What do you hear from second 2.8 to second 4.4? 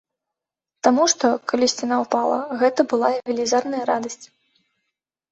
была велізарная радасць!